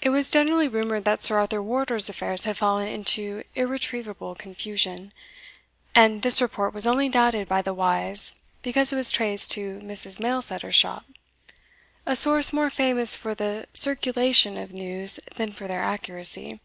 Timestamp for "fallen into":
2.56-3.42